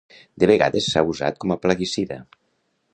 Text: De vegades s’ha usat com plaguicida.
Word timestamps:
De 0.43 0.47
vegades 0.51 0.87
s’ha 0.93 1.05
usat 1.11 1.39
com 1.45 1.57
plaguicida. 1.67 2.21